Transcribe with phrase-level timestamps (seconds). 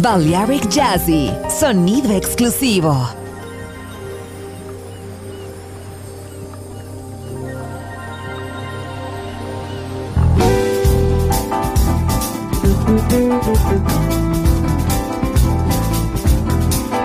[0.00, 2.92] Balearic Jazzy, sonido exclusivo.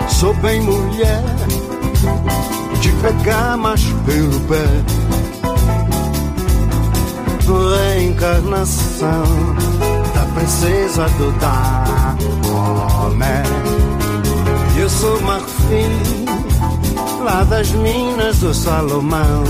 [0.09, 1.23] Sou bem mulher
[2.81, 4.65] de pegar macho pelo pé.
[7.93, 9.23] Reencarnação
[10.39, 13.27] princesa do Dahomey.
[14.79, 15.91] Eu sou marfim
[17.23, 19.43] lá das minas do Salomão.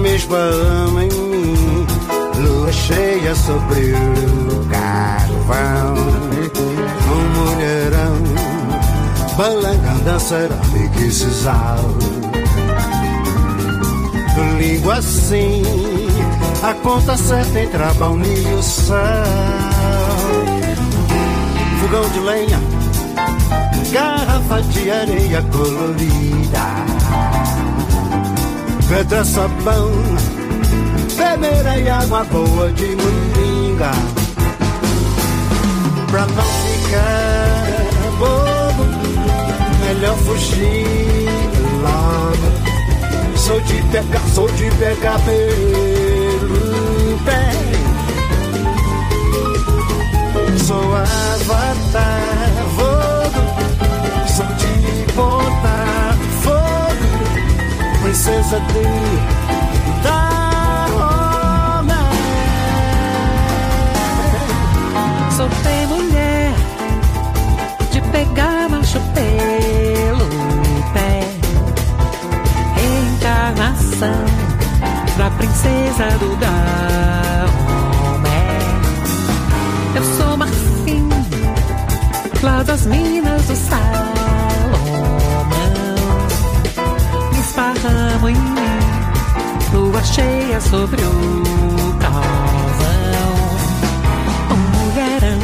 [0.00, 1.86] Mês barama em mim,
[2.40, 5.94] lua cheia sobre o carvão.
[7.12, 8.16] Um mulherão,
[9.36, 11.78] balangando cerâmica e sisal.
[14.58, 15.62] Língua assim,
[16.62, 18.98] a conta certa entre a baunilha e o sal.
[21.80, 22.60] Fogão de lenha,
[23.92, 26.66] garrafa de areia colorida.
[28.88, 29.90] Pedra, sabão,
[31.16, 33.90] peneira e água boa de moringa.
[36.10, 37.56] Pra não ficar
[38.18, 38.84] bobo,
[39.84, 41.28] melhor fugir
[41.82, 43.36] logo.
[43.36, 46.05] Sou de pegar, sou de pegar pelo
[50.66, 53.30] Sou avatar, vou,
[54.26, 54.74] sou de
[55.12, 58.82] botar fogo, princesa do
[60.02, 61.94] Dahomey.
[65.36, 66.52] Sou bem mulher
[67.92, 70.26] de pegar macho pelo
[70.92, 71.20] pé.
[72.74, 74.24] Reencarnação
[75.16, 77.35] da princesa do Dahomey.
[82.66, 83.86] Lá das minas do Salomão.
[87.40, 88.66] Esparramo em mim
[89.72, 92.26] lua cheia sobre o calvão.
[94.50, 95.40] Um mulherão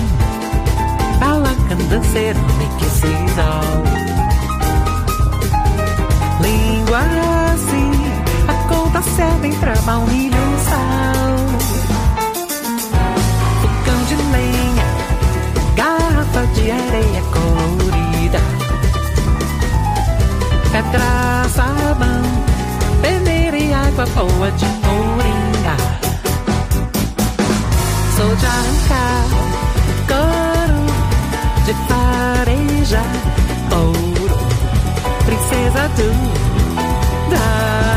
[1.19, 3.82] balacando cerâmica e sisal.
[6.41, 6.99] Língua
[7.53, 7.93] assim,
[8.49, 11.41] a conta certa entre a baunilha e o sal.
[16.62, 18.39] De areia colorida.
[20.71, 22.23] Pedra, sabão,
[23.03, 25.77] peneira e água boa de moringa.
[28.17, 29.25] Sou de arrancar
[30.11, 30.84] couro,
[31.67, 33.03] de fareja,
[33.73, 34.39] ouro,
[35.27, 36.09] princesa do
[37.31, 37.91] Dahomey.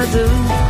[0.00, 0.69] I do?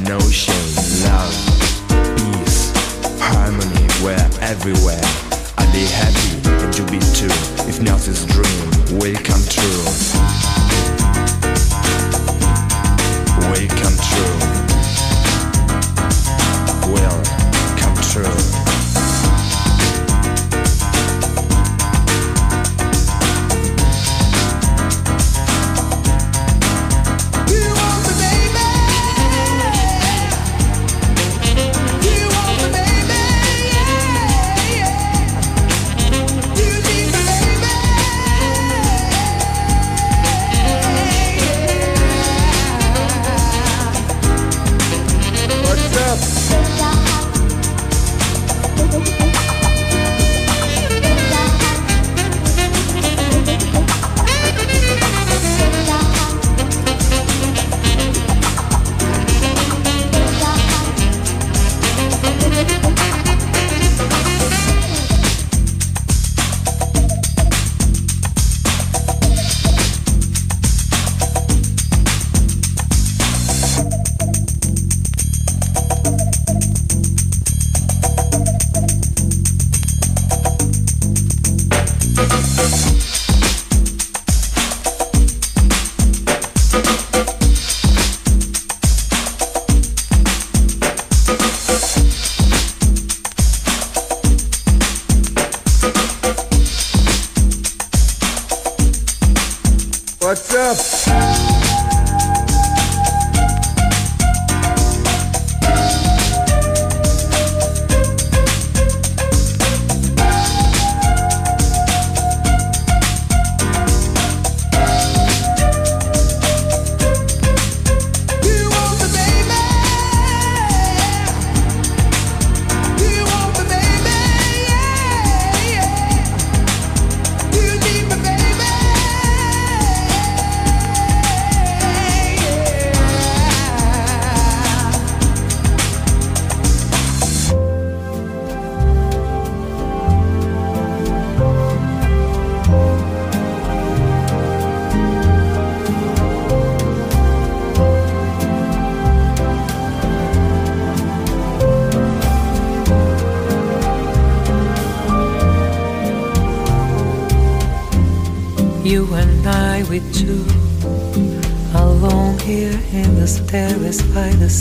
[0.00, 0.54] No shame,
[1.04, 1.36] Love,
[2.16, 2.72] peace,
[3.20, 5.04] harmony where everywhere
[5.58, 6.40] Are they happy?
[6.42, 7.28] Can you be too?
[7.68, 9.84] If nothing's dream will come true
[13.52, 14.38] Will come true
[16.90, 17.22] Will
[17.76, 18.61] come true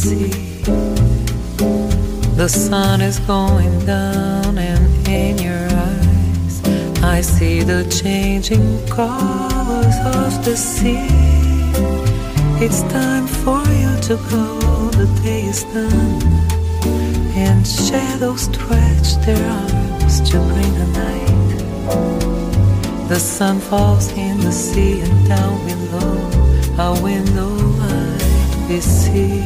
[0.04, 0.16] by
[2.36, 6.62] the sun is going down, and in your eyes,
[7.04, 11.08] I see the changing colors of the sea.
[12.64, 16.24] It's time for you to go, the day is done,
[17.36, 21.50] and shadows stretch their arms to bring the night.
[23.08, 26.32] The sun falls in the sea and down below
[26.80, 28.22] our window line
[28.72, 29.44] we see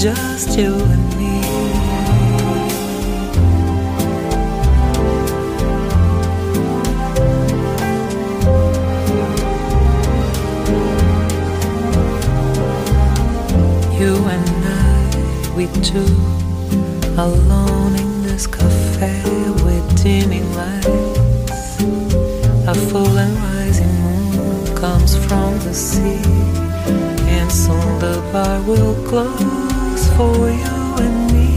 [0.00, 1.40] just you and me.
[14.00, 15.98] You and I, we two,
[17.18, 19.22] alone in this cafe
[19.64, 21.78] with dimming lights.
[22.66, 26.22] A full and rising moon comes from the sea,
[27.36, 29.69] and soon the bar will close
[30.20, 31.50] for you and me.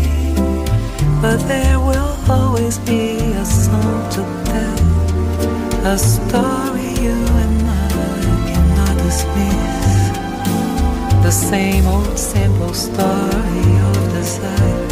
[1.24, 3.04] But there will always be
[3.44, 4.80] a song to tell,
[5.94, 7.90] a story you and I
[8.50, 9.92] cannot dismiss.
[11.26, 14.88] The same old simple story of desire,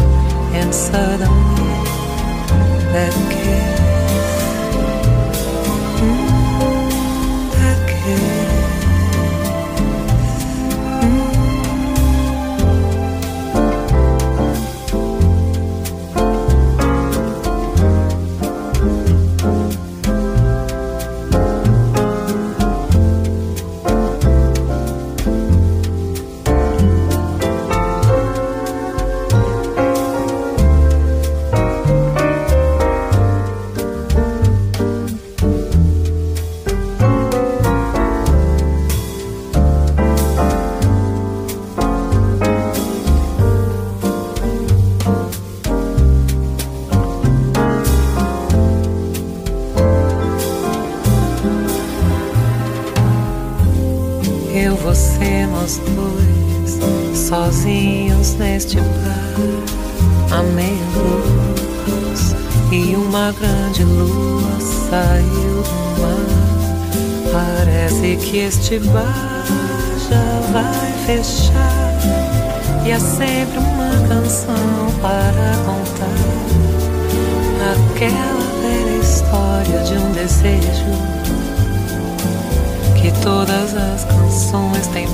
[0.59, 1.75] and suddenly
[2.93, 4.37] that kiss.
[6.01, 8.40] Mm, that kiss.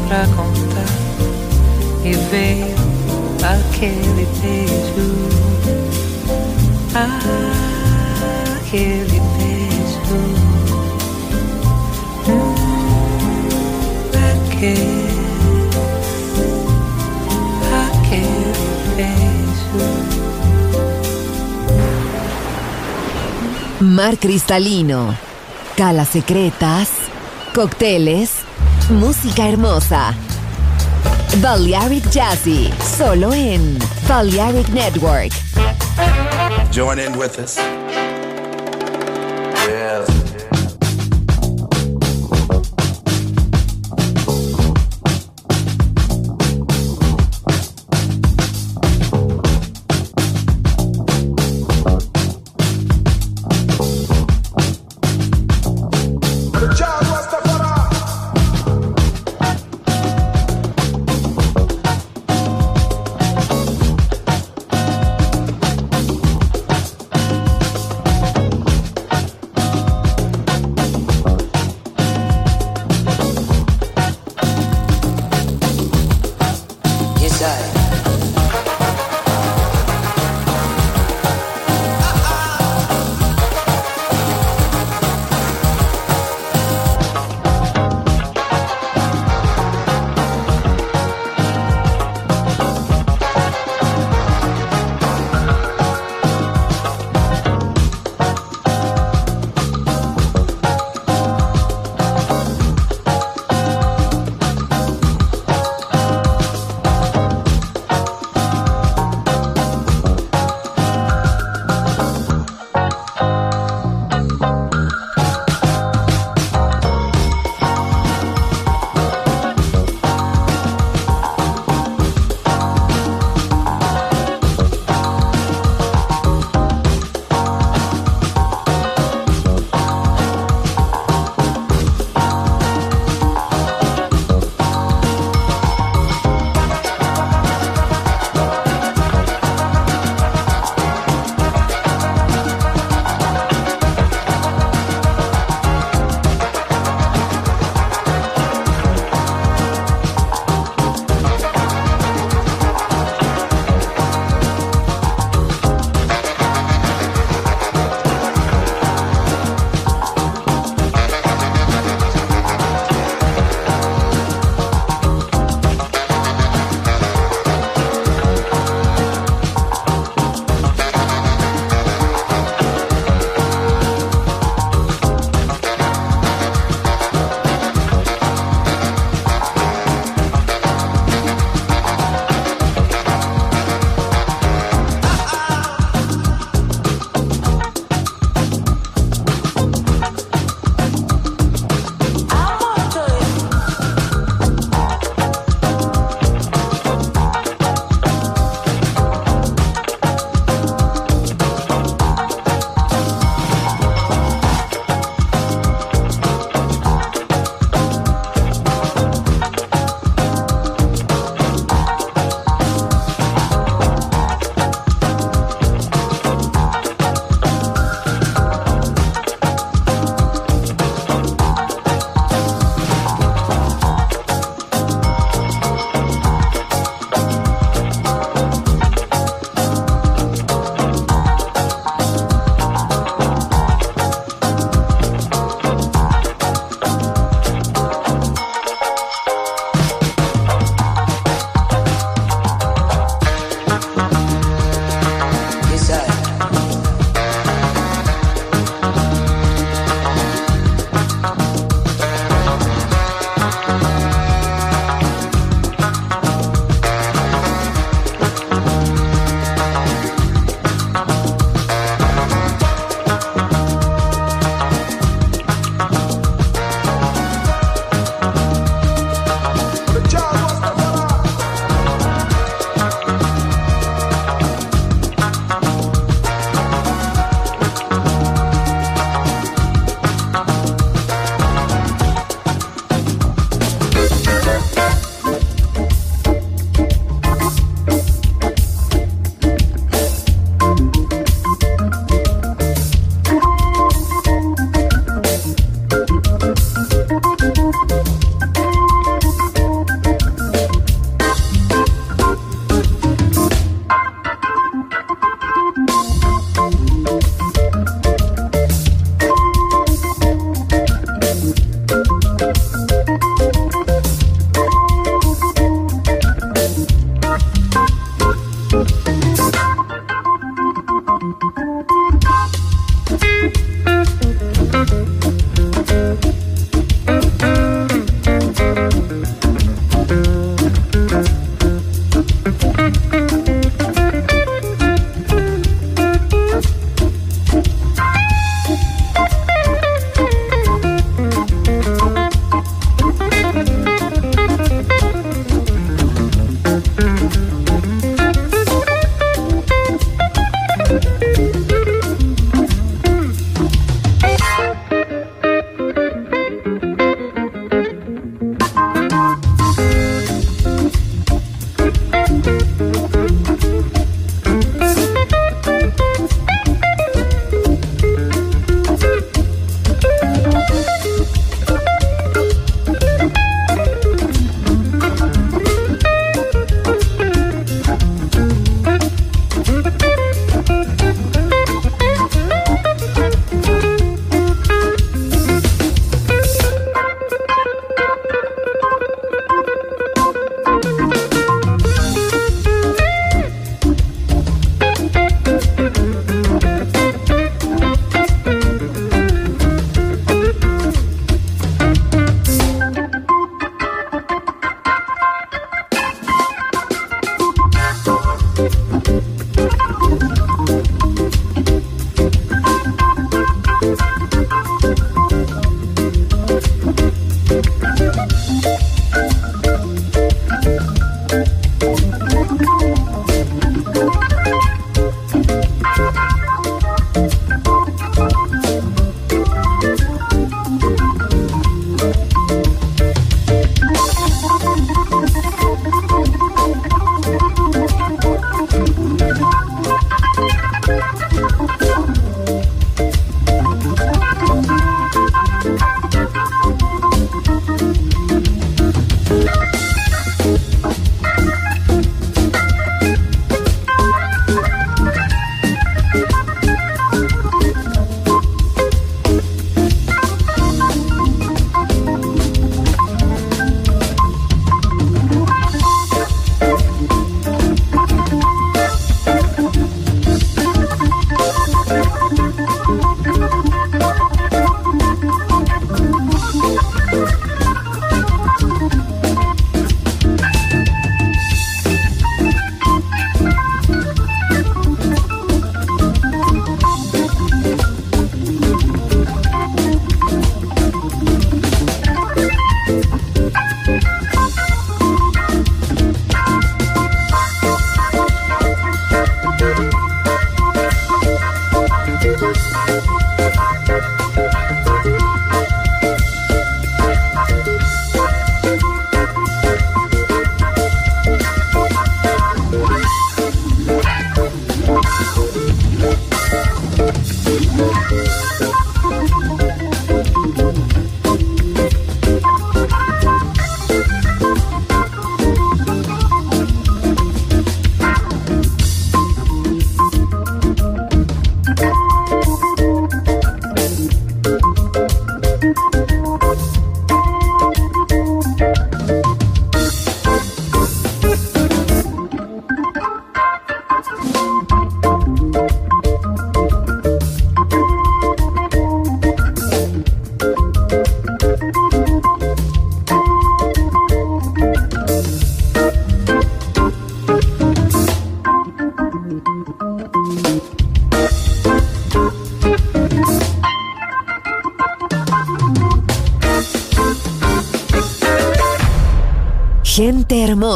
[0.07, 0.85] Pra contar.
[2.03, 2.75] E veio
[3.43, 5.07] aquele beijo,
[8.55, 10.19] aquele beijo,
[12.27, 12.55] hum,
[14.47, 15.07] aquele,
[17.85, 19.79] aquele beijo.
[23.81, 25.17] Mar cristalino,
[25.75, 26.89] calas secretas,
[27.53, 28.46] cócteles,
[28.89, 30.13] música hermosa.
[31.41, 35.31] Balearic Jazzy, solo en Balearic Network.
[36.71, 37.76] Join in with us.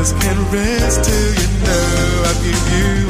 [0.00, 3.09] Jesus can rest till you know I've given you